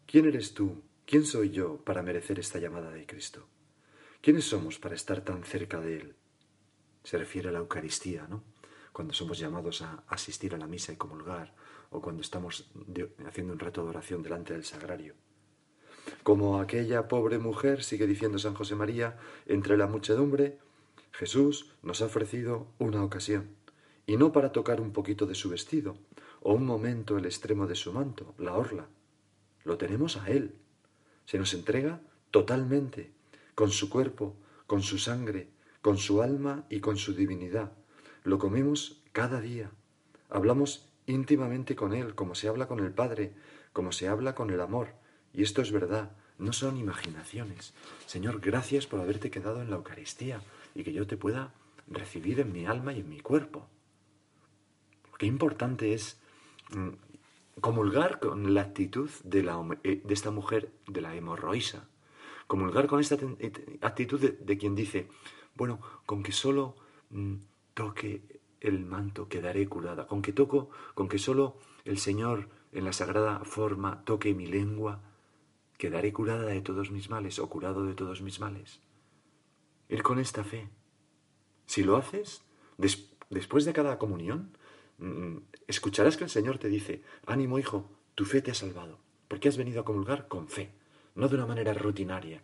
¿Quién 0.06 0.26
eres 0.26 0.54
tú? 0.54 0.82
¿Quién 1.04 1.24
soy 1.24 1.50
yo 1.50 1.76
para 1.84 2.02
merecer 2.02 2.40
esta 2.40 2.58
llamada 2.58 2.90
de 2.90 3.06
Cristo? 3.06 3.46
¿Quiénes 4.20 4.44
somos 4.44 4.80
para 4.80 4.96
estar 4.96 5.20
tan 5.20 5.44
cerca 5.44 5.80
de 5.80 5.96
Él? 5.98 6.16
Se 7.04 7.16
refiere 7.16 7.48
a 7.48 7.52
la 7.52 7.60
Eucaristía, 7.60 8.26
¿no? 8.28 8.42
Cuando 8.92 9.14
somos 9.14 9.38
llamados 9.38 9.82
a 9.82 10.02
asistir 10.08 10.52
a 10.52 10.58
la 10.58 10.66
misa 10.66 10.92
y 10.92 10.96
comulgar, 10.96 11.54
o 11.90 12.00
cuando 12.00 12.22
estamos 12.22 12.72
haciendo 13.24 13.52
un 13.52 13.60
rato 13.60 13.84
de 13.84 13.90
oración 13.90 14.20
delante 14.20 14.52
del 14.52 14.64
sagrario. 14.64 15.14
Como 16.24 16.60
aquella 16.60 17.06
pobre 17.06 17.38
mujer, 17.38 17.84
sigue 17.84 18.06
diciendo 18.08 18.38
San 18.38 18.54
José 18.54 18.74
María, 18.74 19.16
entre 19.46 19.76
la 19.76 19.86
muchedumbre, 19.86 20.58
Jesús 21.16 21.72
nos 21.82 22.02
ha 22.02 22.06
ofrecido 22.06 22.66
una 22.78 23.02
ocasión, 23.02 23.48
y 24.06 24.18
no 24.18 24.32
para 24.32 24.52
tocar 24.52 24.82
un 24.82 24.92
poquito 24.92 25.24
de 25.24 25.34
su 25.34 25.48
vestido, 25.48 25.96
o 26.42 26.52
un 26.52 26.66
momento 26.66 27.16
el 27.16 27.24
extremo 27.24 27.66
de 27.66 27.74
su 27.74 27.90
manto, 27.90 28.34
la 28.36 28.52
orla. 28.52 28.86
Lo 29.64 29.78
tenemos 29.78 30.18
a 30.18 30.28
Él. 30.28 30.54
Se 31.24 31.38
nos 31.38 31.54
entrega 31.54 32.02
totalmente, 32.30 33.12
con 33.54 33.70
su 33.70 33.88
cuerpo, 33.88 34.36
con 34.66 34.82
su 34.82 34.98
sangre, 34.98 35.48
con 35.80 35.96
su 35.96 36.20
alma 36.20 36.66
y 36.68 36.80
con 36.80 36.98
su 36.98 37.14
divinidad. 37.14 37.72
Lo 38.22 38.38
comemos 38.38 39.00
cada 39.12 39.40
día. 39.40 39.70
Hablamos 40.28 40.90
íntimamente 41.06 41.76
con 41.76 41.94
Él, 41.94 42.14
como 42.14 42.34
se 42.34 42.48
habla 42.48 42.68
con 42.68 42.80
el 42.80 42.92
Padre, 42.92 43.32
como 43.72 43.90
se 43.90 44.06
habla 44.06 44.34
con 44.34 44.50
el 44.50 44.60
amor. 44.60 44.88
Y 45.32 45.44
esto 45.44 45.62
es 45.62 45.72
verdad, 45.72 46.10
no 46.36 46.52
son 46.52 46.76
imaginaciones. 46.76 47.72
Señor, 48.04 48.40
gracias 48.40 48.86
por 48.86 49.00
haberte 49.00 49.30
quedado 49.30 49.62
en 49.62 49.70
la 49.70 49.76
Eucaristía 49.76 50.42
y 50.76 50.84
que 50.84 50.92
yo 50.92 51.06
te 51.06 51.16
pueda 51.16 51.54
recibir 51.88 52.40
en 52.40 52.52
mi 52.52 52.66
alma 52.66 52.92
y 52.92 53.00
en 53.00 53.08
mi 53.08 53.20
cuerpo. 53.20 53.66
Qué 55.18 55.26
importante 55.26 55.94
es 55.94 56.20
mm, 56.70 57.60
comulgar 57.60 58.20
con 58.20 58.54
la 58.54 58.60
actitud 58.60 59.10
de, 59.24 59.42
la, 59.42 59.58
eh, 59.82 60.02
de 60.04 60.14
esta 60.14 60.30
mujer, 60.30 60.70
de 60.86 61.00
la 61.00 61.14
hemorroísa. 61.14 61.88
Comulgar 62.46 62.86
con 62.86 63.00
esta 63.00 63.16
eh, 63.38 63.78
actitud 63.80 64.20
de, 64.20 64.58
quien 64.58 64.74
dice, 64.74 65.08
bueno, 65.54 65.80
con 66.04 66.22
que 66.22 66.32
solo 66.32 66.76
mm, 67.10 67.34
toque 67.74 68.22
el 68.60 68.84
manto 68.84 69.28
quedaré 69.28 69.66
curada, 69.66 70.06
con 70.06 70.20
que 70.22 70.32
toco, 70.32 70.70
con 70.94 71.08
que 71.08 71.18
solo 71.18 71.56
el 71.84 71.98
Señor 71.98 72.48
en 72.72 72.84
la 72.84 72.92
sagrada 72.92 73.44
forma 73.44 74.04
toque 74.04 74.34
mi 74.34 74.46
lengua, 74.46 75.00
quedaré 75.78 76.12
curada 76.12 76.46
de 76.46 76.60
todos 76.60 76.90
mis 76.90 77.08
males 77.08 77.38
o 77.38 77.48
curado 77.48 77.84
de 77.84 77.94
todos 77.94 78.22
mis 78.22 78.40
males 78.40 78.80
ir 79.88 80.02
con 80.02 80.18
esta 80.18 80.44
fe. 80.44 80.68
Si 81.66 81.82
lo 81.82 81.96
haces, 81.96 82.42
después 83.30 83.64
de 83.64 83.72
cada 83.72 83.98
comunión, 83.98 84.56
mm, 84.98 85.38
escucharás 85.66 86.16
que 86.16 86.24
el 86.24 86.30
Señor 86.30 86.58
te 86.58 86.68
dice, 86.68 87.02
ánimo 87.26 87.58
hijo, 87.58 87.90
tu 88.14 88.24
fe 88.24 88.42
te 88.42 88.50
ha 88.50 88.54
salvado, 88.54 88.98
porque 89.28 89.48
has 89.48 89.56
venido 89.56 89.80
a 89.80 89.84
comulgar 89.84 90.28
con 90.28 90.48
fe, 90.48 90.70
no 91.14 91.28
de 91.28 91.36
una 91.36 91.46
manera 91.46 91.74
rutinaria. 91.74 92.42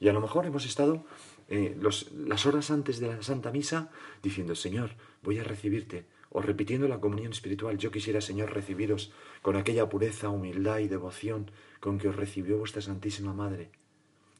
Y 0.00 0.08
a 0.08 0.12
lo 0.12 0.20
mejor 0.20 0.46
hemos 0.46 0.64
estado 0.64 1.04
eh, 1.48 1.76
las 1.78 2.46
horas 2.46 2.70
antes 2.70 2.98
de 2.98 3.08
la 3.08 3.22
Santa 3.22 3.52
Misa 3.52 3.90
diciendo, 4.22 4.54
Señor, 4.54 4.90
voy 5.22 5.38
a 5.38 5.44
recibirte, 5.44 6.06
o 6.30 6.40
repitiendo 6.40 6.88
la 6.88 6.98
comunión 6.98 7.32
espiritual, 7.32 7.76
yo 7.76 7.90
quisiera, 7.90 8.20
Señor, 8.20 8.52
recibiros 8.54 9.12
con 9.42 9.56
aquella 9.56 9.88
pureza, 9.88 10.30
humildad 10.30 10.78
y 10.78 10.88
devoción 10.88 11.50
con 11.78 11.98
que 11.98 12.08
os 12.08 12.16
recibió 12.16 12.58
vuestra 12.58 12.80
Santísima 12.80 13.34
Madre. 13.34 13.70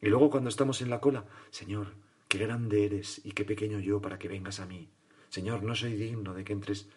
Y 0.00 0.08
luego 0.08 0.30
cuando 0.30 0.48
estamos 0.48 0.80
en 0.80 0.88
la 0.90 1.00
cola, 1.00 1.26
Señor, 1.50 1.88
Qué 2.32 2.38
grande 2.38 2.86
eres 2.86 3.20
y 3.26 3.32
qué 3.32 3.44
pequeño 3.44 3.78
yo 3.78 4.00
para 4.00 4.18
que 4.18 4.26
vengas 4.26 4.58
a 4.58 4.64
mí. 4.64 4.88
Señor, 5.28 5.62
no 5.62 5.74
soy 5.74 5.96
digno 5.96 6.32
de 6.32 6.44
que 6.44 6.54
entres. 6.54 6.88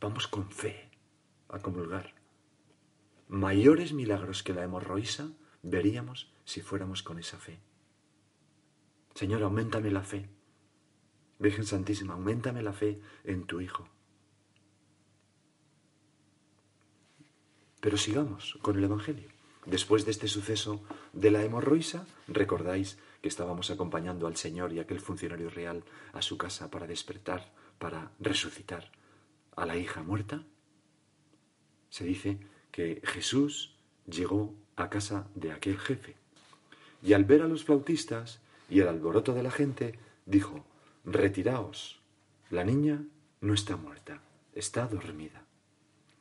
Vamos 0.00 0.28
con 0.28 0.48
fe 0.48 0.92
a 1.48 1.58
comulgar. 1.58 2.14
Mayores 3.26 3.92
milagros 3.92 4.44
que 4.44 4.54
la 4.54 4.62
hemorroísa 4.62 5.32
veríamos 5.64 6.32
si 6.44 6.60
fuéramos 6.60 7.02
con 7.02 7.18
esa 7.18 7.36
fe. 7.36 7.58
Señor, 9.16 9.42
aumentame 9.42 9.90
la 9.90 10.04
fe. 10.04 10.30
Virgen 11.40 11.66
Santísima, 11.66 12.14
aumentame 12.14 12.62
la 12.62 12.72
fe 12.72 13.00
en 13.24 13.46
tu 13.46 13.60
Hijo. 13.60 13.88
Pero 17.80 17.96
sigamos 17.96 18.56
con 18.62 18.78
el 18.78 18.84
Evangelio. 18.84 19.30
Después 19.66 20.04
de 20.04 20.12
este 20.12 20.28
suceso 20.28 20.80
de 21.12 21.32
la 21.32 21.42
hemorroísa, 21.42 22.06
recordáis 22.28 22.98
que 23.24 23.28
estábamos 23.28 23.70
acompañando 23.70 24.26
al 24.26 24.36
Señor 24.36 24.74
y 24.74 24.80
aquel 24.80 25.00
funcionario 25.00 25.48
real 25.48 25.82
a 26.12 26.20
su 26.20 26.36
casa 26.36 26.70
para 26.70 26.86
despertar, 26.86 27.50
para 27.78 28.10
resucitar 28.20 28.92
a 29.56 29.64
la 29.64 29.78
hija 29.78 30.02
muerta, 30.02 30.42
se 31.88 32.04
dice 32.04 32.38
que 32.70 33.00
Jesús 33.02 33.78
llegó 34.04 34.54
a 34.76 34.90
casa 34.90 35.26
de 35.34 35.52
aquel 35.52 35.78
jefe 35.78 36.16
y 37.02 37.14
al 37.14 37.24
ver 37.24 37.40
a 37.40 37.48
los 37.48 37.64
flautistas 37.64 38.40
y 38.68 38.80
el 38.80 38.88
alboroto 38.88 39.32
de 39.32 39.42
la 39.42 39.50
gente, 39.50 39.98
dijo, 40.26 40.62
retiraos, 41.06 42.02
la 42.50 42.62
niña 42.62 43.04
no 43.40 43.54
está 43.54 43.78
muerta, 43.78 44.20
está 44.52 44.86
dormida. 44.86 45.46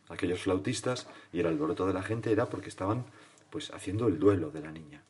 Aquellos 0.07 0.43
flautistas 0.43 1.09
y 1.33 1.41
el 1.41 1.47
alboroto 1.47 1.85
de 1.85 1.95
la 1.95 2.03
gente 2.03 2.31
era 2.31 2.49
porque 2.49 2.69
estaban 2.69 3.03
pues 3.49 3.71
haciendo 3.71 4.07
el 4.07 4.19
duelo 4.19 4.51
de 4.51 4.61
la 4.61 4.71
niña. 4.71 5.03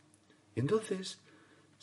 Y 0.55 0.59
entonces 0.59 1.22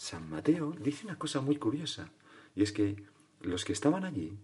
San 0.01 0.31
Mateo 0.31 0.73
dice 0.81 1.05
una 1.05 1.19
cosa 1.19 1.43
muy 1.43 1.57
curiosa, 1.57 2.11
y 2.57 2.63
es 2.63 2.73
que 2.73 3.05
los 3.43 3.67
que 3.67 3.75
estaban 3.75 4.07
allí 4.07 4.39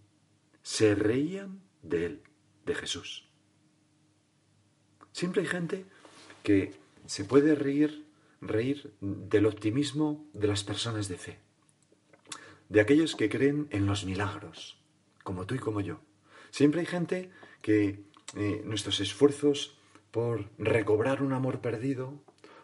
se 0.63 0.95
reían 0.95 1.63
de 1.83 2.05
él, 2.05 2.23
de 2.67 2.75
Jesús. 2.75 3.27
Siempre 5.13 5.41
hay 5.41 5.49
gente 5.49 5.87
que 6.43 6.75
se 7.07 7.25
puede 7.25 7.55
reír, 7.55 8.05
reír 8.43 8.93
del 9.01 9.47
optimismo 9.47 10.29
de 10.35 10.47
las 10.47 10.63
personas 10.63 11.09
de 11.09 11.17
fe, 11.17 11.39
de 12.69 12.83
aquellos 12.83 13.17
que 13.17 13.31
creen 13.31 13.67
en 13.71 13.87
los 13.87 14.05
milagros, 14.05 14.79
como 15.25 15.47
tú 15.47 15.55
y 15.55 15.59
como 15.59 15.81
yo. 15.81 16.01
Siempre 16.51 16.81
hay 16.81 16.87
gente 16.87 17.31
que 17.63 18.05
eh, 18.37 18.61
nuestros 18.67 19.01
esfuerzos 19.01 19.79
por 20.11 20.51
recobrar 20.59 21.23
un 21.23 21.33
amor 21.33 21.63
perdido, 21.63 22.13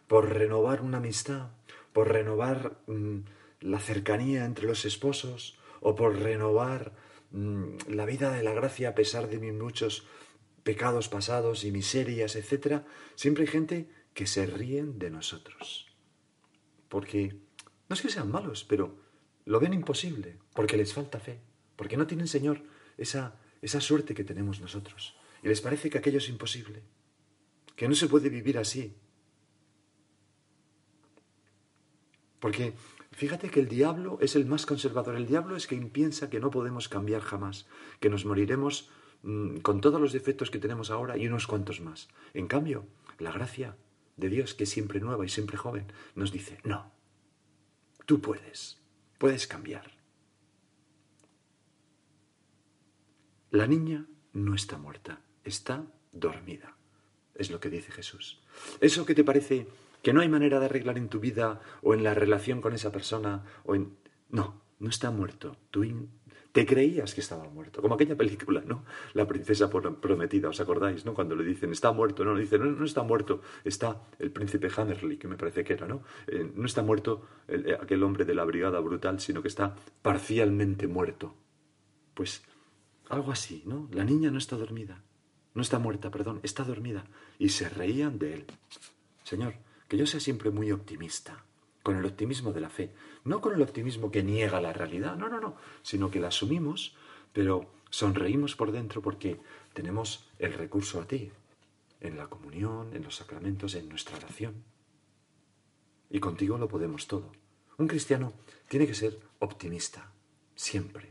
por 0.09 0.29
renovar 0.29 0.83
una 0.83 0.99
amistad, 0.99 1.53
por 1.93 2.13
renovar 2.13 2.81
mm, 2.87 3.19
la 3.61 3.81
cercanía 3.81 4.45
entre 4.45 4.67
los 4.67 4.85
esposos 4.85 5.59
o 5.81 5.95
por 5.95 6.19
renovar 6.19 6.93
mm, 7.31 7.77
la 7.89 8.07
vida 8.07 8.33
de 8.33 8.43
la 8.43 8.53
gracia 8.53 8.91
a 8.91 8.95
pesar 8.95 9.29
de 9.29 9.39
mis 9.39 9.53
muchos 9.53 10.07
pecados 10.63 11.09
pasados 11.09 11.65
y 11.65 11.73
miserias, 11.73 12.37
etc., 12.37 12.83
siempre 13.15 13.45
hay 13.45 13.49
gente 13.49 13.89
que 14.15 14.27
se 14.27 14.47
ríen 14.47 14.99
de 14.99 15.11
nosotros. 15.11 15.87
Porque 16.89 17.35
no 17.89 17.95
es 17.95 18.03
que 18.03 18.11
sean 18.11 18.31
malos, 18.31 18.65
pero 18.65 18.97
lo 19.45 19.59
ven 19.59 19.75
imposible, 19.75 20.39
porque 20.55 20.77
les 20.77 20.93
falta 20.93 21.19
fe, 21.19 21.41
porque 21.77 21.97
no 21.97 22.07
tienen, 22.07 22.29
Señor, 22.29 22.63
esa, 22.97 23.41
esa 23.61 23.81
suerte 23.81 24.15
que 24.15 24.25
tenemos 24.25 24.61
nosotros. 24.61 25.17
Y 25.43 25.49
les 25.49 25.61
parece 25.61 25.91
que 25.91 25.99
aquello 25.99 26.19
es 26.19 26.29
imposible, 26.29 26.83
que 27.75 27.89
no 27.89 27.95
se 27.95 28.07
puede 28.07 28.29
vivir 28.29 28.59
así, 28.59 28.97
Porque 32.43 32.75
fíjate 33.13 33.51
que 33.51 33.61
el 33.61 33.69
diablo 33.69 34.19
es 34.21 34.35
el 34.35 34.47
más 34.47 34.67
conservador. 34.67 35.15
El 35.15 35.29
diablo 35.29 35.55
es 35.55 35.69
quien 35.69 35.91
piensa 35.91 36.29
que 36.29 36.41
no 36.41 36.51
podemos 36.51 36.89
cambiar 36.89 37.21
jamás, 37.23 37.69
que 38.01 38.11
nos 38.11 38.25
moriremos 38.25 38.91
mm, 39.23 39.59
con 39.59 39.81
todos 39.81 40.01
los 40.01 40.13
defectos 40.13 40.51
que 40.51 40.59
tenemos 40.59 40.91
ahora 40.91 41.17
y 41.17 41.29
unos 41.29 41.47
cuantos 41.47 41.81
más. 41.81 42.09
En 42.35 42.49
cambio, 42.49 42.85
la 43.21 43.31
gracia 43.31 43.77
de 44.17 44.29
Dios, 44.29 44.55
que 44.55 44.65
es 44.65 44.71
siempre 44.71 44.99
nueva 44.99 45.25
y 45.25 45.29
siempre 45.29 45.57
joven, 45.57 45.93
nos 46.17 46.33
dice, 46.33 46.59
no, 46.65 46.91
tú 48.07 48.21
puedes, 48.21 48.81
puedes 49.19 49.47
cambiar. 49.47 49.93
La 53.53 53.69
niña 53.69 54.09
no 54.33 54.57
está 54.57 54.79
muerta, 54.79 55.21
está 55.45 55.87
dormida, 56.11 56.75
es 57.37 57.53
lo 57.53 57.61
que 57.61 57.71
dice 57.71 57.93
Jesús. 57.93 58.43
Eso 58.81 59.07
que 59.07 59.15
te 59.15 59.23
parece 59.23 59.69
que 60.03 60.13
no 60.13 60.21
hay 60.21 60.29
manera 60.29 60.61
de 60.61 60.67
arreglar 60.67 60.99
en 60.99 61.09
tu 61.09 61.21
vida 61.21 61.61
o 61.83 61.95
en 61.95 62.03
la 62.03 62.15
relación 62.15 62.61
con 62.61 62.75
esa 62.75 62.93
persona 62.93 63.45
o 63.65 63.75
en... 63.75 63.97
No, 64.29 64.63
no 64.79 64.89
está 64.89 65.11
muerto. 65.11 65.57
Tú 65.71 65.85
te 66.53 66.67
creías 66.67 67.15
que 67.15 67.23
estaba 67.23 67.49
muerto, 67.49 67.81
como 67.81 67.95
aquella 67.95 68.17
película, 68.17 68.63
¿no? 68.67 68.85
La 69.15 69.27
princesa 69.27 69.71
prometida, 69.71 70.51
¿os 70.51 70.61
acordáis, 70.61 71.05
no? 71.07 71.15
Cuando 71.15 71.35
le 71.35 71.45
dicen, 71.45 71.73
está 71.73 71.93
muerto, 71.93 72.25
no, 72.25 72.35
le 72.35 72.43
dicen, 72.43 72.61
no, 72.61 72.71
no 72.71 72.85
está 72.85 73.03
muerto, 73.03 73.41
está 73.65 74.03
el 74.19 74.31
príncipe 74.31 74.69
Hammerly, 74.77 75.17
que 75.17 75.29
me 75.29 75.37
parece 75.37 75.65
que 75.65 75.73
era, 75.73 75.89
¿no? 75.89 76.03
Eh, 76.27 76.53
no 76.55 76.67
está 76.67 76.83
muerto 76.83 77.27
eh, 77.49 77.77
aquel 77.81 78.03
hombre 78.03 78.27
de 78.27 78.35
la 78.35 78.45
brigada 78.45 78.81
brutal, 78.81 79.19
sino 79.19 79.41
que 79.41 79.49
está 79.49 79.75
parcialmente 80.03 80.87
muerto. 80.87 81.35
Pues 82.13 82.43
algo 83.09 83.33
así, 83.33 83.63
¿no? 83.65 83.89
La 83.91 84.05
niña 84.05 84.31
no 84.31 84.39
está 84.39 84.57
dormida, 84.57 85.03
no 85.55 85.63
está 85.63 85.79
muerta, 85.79 86.11
perdón, 86.11 86.41
está 86.43 86.65
dormida, 86.65 87.05
y 87.39 87.49
se 87.49 87.71
reían 87.71 88.19
de 88.19 88.35
él. 88.35 88.47
Señor, 89.25 89.55
que 89.93 89.99
yo 89.99 90.07
sea 90.07 90.21
siempre 90.21 90.51
muy 90.51 90.73
optimista, 90.73 91.45
con 91.83 91.99
el 91.99 92.07
optimismo 92.07 92.55
de 92.55 92.63
la 92.63 92.71
fe, 92.71 92.95
no 93.25 93.43
con 93.43 93.53
el 93.53 93.61
optimismo 93.61 94.11
que 94.11 94.23
niega 94.23 94.59
la 94.59 94.73
realidad, 94.73 95.17
no, 95.17 95.29
no, 95.29 95.39
no, 95.39 95.57
sino 95.83 96.11
que 96.11 96.19
la 96.19 96.29
asumimos, 96.29 96.97
pero 97.35 97.71
sonreímos 97.91 98.57
por 98.57 98.73
dentro 98.73 99.03
porque 99.03 99.39
tenemos 99.75 100.31
el 100.39 100.55
recurso 100.55 100.99
a 100.99 101.07
ti, 101.07 101.31
en 102.01 102.17
la 102.17 102.29
comunión, 102.29 102.97
en 102.97 103.05
los 103.05 103.17
sacramentos, 103.17 103.75
en 103.75 103.91
nuestra 103.91 104.17
oración. 104.17 104.65
Y 106.09 106.21
contigo 106.21 106.57
lo 106.57 106.69
podemos 106.69 107.07
todo. 107.07 107.31
Un 107.77 107.87
cristiano 107.87 108.33
tiene 108.69 108.87
que 108.87 108.95
ser 108.95 109.21
optimista, 109.41 110.11
siempre. 110.55 111.11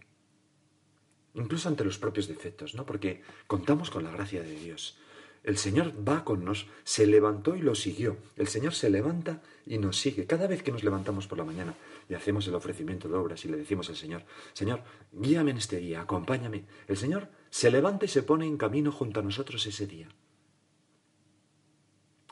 Incluso 1.35 1.69
ante 1.69 1.85
los 1.85 1.99
propios 1.99 2.27
defectos, 2.27 2.73
¿no? 2.73 2.83
Porque 2.83 3.21
contamos 3.45 3.91
con 3.91 4.03
la 4.03 4.09
gracia 4.09 4.41
de 4.41 4.55
Dios. 4.55 4.97
El 5.43 5.57
Señor 5.57 6.07
va 6.07 6.23
con 6.23 6.45
nos, 6.45 6.67
se 6.83 7.07
levantó 7.07 7.55
y 7.55 7.61
lo 7.61 7.73
siguió. 7.73 8.17
El 8.35 8.47
Señor 8.47 8.73
se 8.73 8.91
levanta 8.91 9.41
y 9.65 9.79
nos 9.79 9.97
sigue. 9.97 10.27
Cada 10.27 10.45
vez 10.45 10.61
que 10.61 10.71
nos 10.71 10.83
levantamos 10.83 11.27
por 11.27 11.39
la 11.39 11.43
mañana 11.43 11.73
y 12.07 12.13
hacemos 12.13 12.47
el 12.47 12.53
ofrecimiento 12.53 13.07
de 13.07 13.15
obras 13.15 13.43
y 13.43 13.47
le 13.47 13.57
decimos 13.57 13.89
al 13.89 13.95
Señor, 13.95 14.23
Señor, 14.53 14.83
guíame 15.11 15.51
en 15.51 15.57
este 15.57 15.77
día, 15.77 16.01
acompáñame. 16.01 16.65
El 16.87 16.97
Señor 16.97 17.29
se 17.49 17.71
levanta 17.71 18.05
y 18.05 18.09
se 18.09 18.21
pone 18.21 18.45
en 18.45 18.57
camino 18.57 18.91
junto 18.91 19.19
a 19.19 19.23
nosotros 19.23 19.65
ese 19.65 19.87
día. 19.87 20.09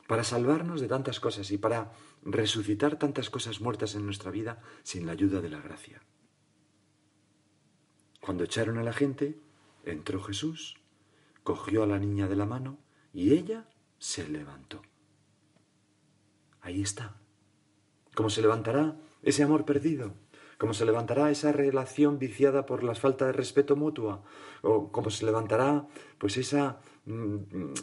Para 0.08 0.24
salvarnos 0.24 0.80
de 0.80 0.88
tantas 0.88 1.20
cosas 1.20 1.50
y 1.52 1.58
para 1.58 1.92
resucitar 2.24 2.98
tantas 2.98 3.30
cosas 3.32 3.60
muertas 3.60 3.96
en 3.96 4.06
nuestra 4.06 4.30
vida 4.30 4.62
sin 4.84 5.08
la 5.08 5.14
ayuda 5.14 5.42
de 5.42 5.50
la 5.50 5.62
gracia. 5.62 6.02
Cuando 8.20 8.44
echaron 8.44 8.78
a 8.78 8.84
la 8.84 8.94
gente, 8.94 9.40
entró 9.84 10.22
Jesús, 10.22 10.78
cogió 11.44 11.84
a 11.84 11.88
la 11.88 12.00
niña 12.00 12.28
de 12.28 12.36
la 12.36 12.46
mano, 12.46 12.78
y 13.14 13.34
ella 13.34 13.68
se 13.98 14.28
levantó. 14.28 14.82
Ahí 16.62 16.82
está. 16.82 17.16
¿Cómo 18.16 18.30
se 18.30 18.42
levantará 18.42 18.98
ese 19.24 19.44
amor 19.44 19.66
perdido? 19.66 20.14
¿Cómo 20.58 20.74
se 20.74 20.86
levantará 20.86 21.32
esa 21.32 21.54
relación 21.54 22.20
viciada 22.20 22.66
por 22.66 22.84
la 22.84 22.94
falta 22.94 23.26
de 23.26 23.32
respeto 23.32 23.78
mutua? 23.78 24.24
¿O 24.62 24.92
cómo 24.92 25.10
se 25.10 25.26
levantará 25.26 25.88
pues 26.18 26.36
esa, 26.36 26.82
mm, 27.06 27.74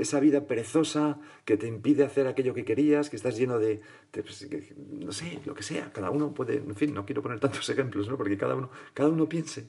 esa 0.00 0.18
vida 0.18 0.46
perezosa 0.46 1.20
que 1.44 1.58
te 1.58 1.66
impide 1.66 2.02
hacer 2.04 2.26
aquello 2.26 2.54
que 2.54 2.64
querías, 2.64 3.10
que 3.10 3.16
estás 3.16 3.36
lleno 3.36 3.58
de, 3.58 3.82
pues, 4.10 4.48
no 4.88 5.12
sé, 5.12 5.42
lo 5.44 5.54
que 5.54 5.62
sea? 5.62 5.92
Cada 5.92 6.10
uno 6.10 6.32
puede, 6.32 6.56
en 6.56 6.74
fin, 6.76 6.94
no 6.94 7.04
quiero 7.04 7.20
poner 7.20 7.40
tantos 7.40 7.68
ejemplos, 7.68 8.08
¿no? 8.08 8.16
Porque 8.16 8.38
cada 8.38 8.54
uno, 8.54 8.70
cada 8.94 9.10
uno 9.10 9.28
piense. 9.28 9.66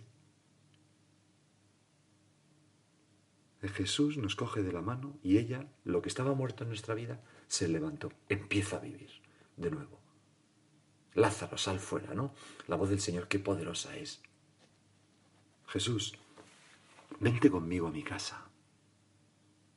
Jesús 3.70 4.18
nos 4.18 4.36
coge 4.36 4.62
de 4.62 4.74
la 4.74 4.82
mano 4.82 5.18
y 5.24 5.38
ella, 5.38 5.68
lo 5.86 6.02
que 6.02 6.10
estaba 6.10 6.34
muerto 6.34 6.64
en 6.64 6.70
nuestra 6.70 6.96
vida, 6.96 7.22
se 7.48 7.68
levantó, 7.68 8.12
empieza 8.28 8.78
a 8.78 8.82
vivir 8.82 9.10
de 9.58 9.72
nuevo. 9.72 10.00
Lázaro, 11.14 11.58
sal 11.58 11.80
fuera, 11.80 12.14
¿no? 12.14 12.34
La 12.68 12.76
voz 12.76 12.90
del 12.90 13.00
Señor, 13.00 13.28
qué 13.28 13.40
poderosa 13.40 13.96
es. 13.96 14.22
Jesús, 15.68 16.14
vente 17.20 17.50
conmigo 17.50 17.88
a 17.88 17.92
mi 17.92 18.04
casa. 18.04 18.50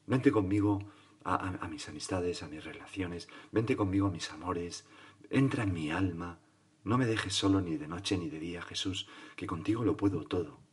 Vente 0.07 0.33
conmigo 0.33 0.81
a, 1.25 1.35
a, 1.35 1.69
mis 1.69 1.89
amistades, 1.89 2.43
a 2.43 2.49
mis 2.49 2.65
relaciones. 2.65 3.29
Vente 3.53 3.77
conmigo 3.77 4.07
a 4.07 4.11
mis 4.11 4.31
amores. 4.31 4.85
Entra 5.31 5.65
en 5.65 5.73
mi 5.73 5.91
alma. 5.91 6.39
No 6.85 6.99
me 6.99 7.07
dejes 7.07 7.35
solo 7.35 7.61
ni 7.61 7.77
de 7.77 7.89
noche 7.89 8.17
ni 8.17 8.31
de 8.31 8.39
día, 8.39 8.63
Jesús, 8.63 9.09
que 9.35 9.47
contigo 9.47 9.85
lo 9.85 9.97
puedo 9.97 10.25
todo. 10.25 10.66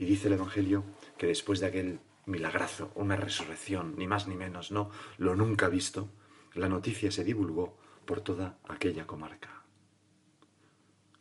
Y 0.00 0.06
dice 0.06 0.28
el 0.28 0.34
Evangelio 0.34 0.82
que 1.18 1.26
después 1.26 1.60
de 1.60 1.66
aquel 1.66 2.00
milagrazo, 2.24 2.90
una 2.94 3.16
resurrección, 3.16 3.96
ni 3.98 4.06
más 4.06 4.26
ni 4.28 4.34
menos, 4.34 4.72
no, 4.72 4.88
lo 5.18 5.36
nunca 5.36 5.68
visto, 5.68 6.08
la 6.54 6.70
noticia 6.70 7.10
se 7.10 7.22
divulgó 7.22 7.76
por 8.06 8.22
toda 8.22 8.58
aquella 8.66 9.06
comarca. 9.06 9.62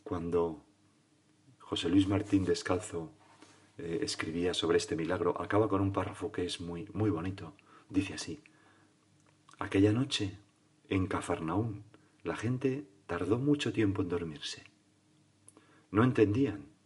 Cuando 0.02 0.64
José 1.60 1.90
Luis 1.90 2.08
Martín 2.08 2.46
Descalzo 2.46 3.12
eh, 3.78 4.00
escribía 4.02 4.54
sobre 4.54 4.78
este 4.78 4.96
milagro, 4.96 5.42
acaba 5.42 5.68
con 5.68 5.82
un 5.82 5.92
párrafo 5.92 6.32
que 6.32 6.46
es 6.46 6.62
muy, 6.62 6.88
muy 6.94 7.10
bonito. 7.10 7.54
Dice 7.90 8.14
así, 8.14 8.42
aquella 9.60 9.92
noche 9.92 10.40
en 10.88 11.08
Cafarnaún 11.08 11.84
la 12.24 12.38
gente 12.38 12.88
tardó 13.08 13.40
mucho 13.40 13.74
tiempo 13.74 14.02
en 14.02 14.08
dormirse. 14.08 14.64
No 15.92 16.06
entendían 16.06 16.79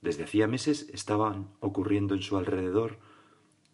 desde 0.00 0.24
hacía 0.24 0.46
meses 0.46 0.88
estaban 0.92 1.48
ocurriendo 1.60 2.14
en 2.14 2.22
su 2.22 2.36
alrededor 2.36 2.98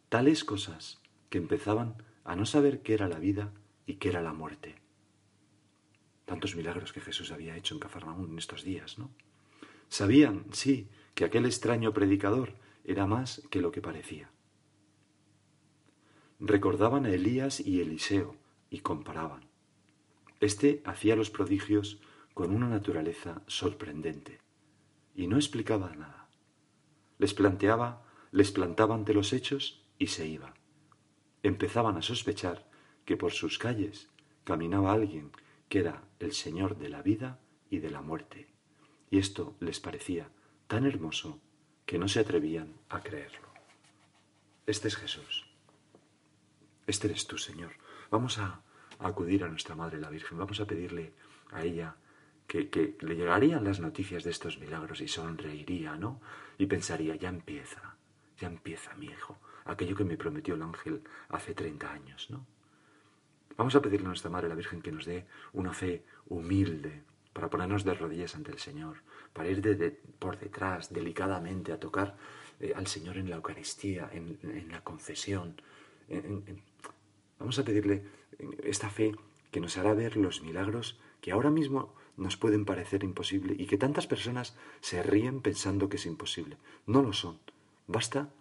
tales 0.08 0.44
cosas 0.44 1.02
que 1.28 1.38
empezaban 1.38 2.02
a 2.24 2.36
no 2.36 2.46
saber 2.46 2.82
qué 2.82 2.94
era 2.94 3.08
la 3.08 3.18
vida 3.18 3.52
y 3.86 3.94
qué 3.94 4.08
era 4.08 4.22
la 4.22 4.32
muerte. 4.32 4.76
Tantos 6.24 6.56
milagros 6.56 6.92
que 6.92 7.00
Jesús 7.00 7.30
había 7.30 7.56
hecho 7.56 7.74
en 7.74 7.80
Cafarnaún 7.80 8.30
en 8.30 8.38
estos 8.38 8.64
días, 8.64 8.98
¿no? 8.98 9.10
Sabían, 9.88 10.46
sí, 10.52 10.88
que 11.14 11.24
aquel 11.24 11.44
extraño 11.44 11.92
predicador 11.92 12.54
era 12.84 13.06
más 13.06 13.42
que 13.50 13.60
lo 13.60 13.70
que 13.70 13.82
parecía. 13.82 14.30
Recordaban 16.40 17.04
a 17.04 17.10
Elías 17.10 17.60
y 17.60 17.80
Eliseo 17.80 18.36
y 18.70 18.80
comparaban. 18.80 19.44
Este 20.40 20.82
hacía 20.84 21.16
los 21.16 21.30
prodigios 21.30 22.00
con 22.32 22.54
una 22.54 22.68
naturaleza 22.68 23.42
sorprendente 23.46 24.43
y 25.14 25.26
no 25.26 25.36
explicaba 25.36 25.94
nada. 25.94 26.28
Les 27.18 27.34
planteaba, 27.34 28.04
les 28.32 28.50
plantaba 28.50 28.94
ante 28.94 29.14
los 29.14 29.32
hechos 29.32 29.84
y 29.98 30.08
se 30.08 30.26
iba. 30.26 30.54
Empezaban 31.42 31.96
a 31.96 32.02
sospechar 32.02 32.68
que 33.04 33.16
por 33.16 33.32
sus 33.32 33.58
calles 33.58 34.08
caminaba 34.44 34.92
alguien 34.92 35.30
que 35.68 35.80
era 35.80 36.02
el 36.18 36.32
Señor 36.32 36.78
de 36.78 36.88
la 36.88 37.02
vida 37.02 37.38
y 37.70 37.78
de 37.78 37.90
la 37.90 38.00
muerte. 38.00 38.48
Y 39.10 39.18
esto 39.18 39.56
les 39.60 39.80
parecía 39.80 40.30
tan 40.66 40.86
hermoso 40.86 41.40
que 41.86 41.98
no 41.98 42.08
se 42.08 42.20
atrevían 42.20 42.74
a 42.88 43.00
creerlo. 43.00 43.48
Este 44.66 44.88
es 44.88 44.96
Jesús. 44.96 45.46
Este 46.86 47.08
eres 47.08 47.26
tú, 47.26 47.38
Señor. 47.38 47.72
Vamos 48.10 48.38
a, 48.38 48.62
acudir 48.98 49.44
a 49.44 49.48
nuestra 49.48 49.74
Madre 49.74 50.00
la 50.00 50.08
Virgen, 50.08 50.38
vamos 50.38 50.60
a 50.60 50.66
pedirle 50.66 51.12
a 51.50 51.64
ella 51.64 51.96
que, 52.46 52.96
le 53.00 53.16
llegarían 53.16 53.64
las 53.64 53.80
noticias 53.80 54.24
de 54.24 54.30
estos 54.30 54.58
milagros 54.58 55.00
y 55.00 55.08
sonreiría, 55.08 55.96
¿no? 55.96 56.20
Y 56.58 56.66
pensaría, 56.66 57.16
ya 57.16 57.28
empieza, 57.28 57.96
ya 58.38 58.48
empieza 58.48 58.94
mi 58.94 59.06
hijo, 59.06 59.38
aquello 59.64 59.96
que 59.96 60.04
me 60.04 60.16
prometió 60.16 60.54
el 60.54 60.62
ángel 60.62 61.02
hace 61.28 61.54
30 61.54 61.92
años, 61.92 62.30
¿no? 62.30 62.46
Vamos 63.56 63.74
a 63.76 63.82
pedirle 63.82 64.06
a 64.06 64.08
nuestra 64.08 64.30
Madre 64.30 64.48
la 64.48 64.56
Virgen 64.56 64.82
que 64.82 64.90
nos 64.90 65.04
dé 65.04 65.26
una 65.52 65.72
fe 65.72 66.04
humilde 66.26 67.02
para 67.32 67.50
ponernos 67.50 67.84
de 67.84 67.94
rodillas 67.94 68.34
ante 68.34 68.52
el 68.52 68.58
Señor, 68.58 68.98
para 69.32 69.48
ir 69.48 69.60
de, 69.60 69.90
por 69.90 70.38
detrás, 70.38 70.92
delicadamente, 70.92 71.72
a 71.72 71.78
tocar 71.78 72.16
eh, 72.60 72.72
al 72.74 72.86
Señor 72.86 73.16
en 73.16 73.30
la 73.30 73.36
Eucaristía, 73.36 74.08
en, 74.12 74.38
la 74.70 74.82
confesión. 74.82 75.60
vamos 77.38 77.58
a 77.58 77.64
pedirle 77.64 78.04
esta 78.62 78.90
fe 78.90 79.14
que 79.50 79.60
nos 79.60 79.76
hará 79.78 79.94
ver 79.94 80.16
los 80.16 80.42
milagros 80.42 80.98
que 81.20 81.32
ahora 81.32 81.50
mismo 81.50 81.94
nos 82.16 82.36
pueden 82.36 82.64
parecer 82.64 83.04
imposibles 83.04 83.58
y 83.58 83.66
que 83.66 83.78
tantas 83.78 84.06
personas 84.06 84.56
se 84.80 85.02
ríen 85.02 85.40
pensando 85.40 85.88
que 85.88 85.96
es 85.96 86.06
imposible. 86.06 86.56
No 86.86 87.02
lo 87.02 87.12
son. 87.12 87.38
Basta 87.86 88.32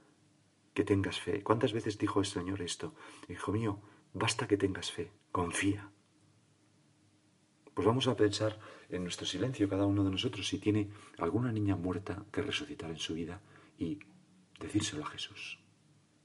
que 0.74 0.84
tengas 0.84 1.20
fe. 1.20 1.44
¿Cuántas 1.44 1.74
veces 1.74 1.98
dijo 1.98 2.20
el 2.20 2.26
Señor 2.26 2.62
esto? 2.62 2.94
Hijo 3.30 3.52
mío, 3.52 3.80
basta 4.14 4.48
que 4.48 4.58
tengas 4.58 4.92
fe, 4.92 5.12
confía. 5.32 5.90
Pues 7.74 7.88
vamos 7.88 8.08
a 8.08 8.16
pensar 8.16 8.60
en 8.90 9.04
nuestro 9.04 9.26
silencio 9.26 9.68
cada 9.68 9.86
uno 9.86 10.04
de 10.04 10.12
nosotros 10.12 10.48
si 10.48 10.60
tiene 10.60 10.90
alguna 11.18 11.52
niña 11.52 11.76
muerta 11.76 12.26
que 12.32 12.44
resucitar 12.44 12.92
en 12.92 13.00
su 13.00 13.16
vida 13.16 13.42
y 13.78 14.00
decírselo 14.60 15.04
a 15.04 15.08
Jesús. 15.08 15.63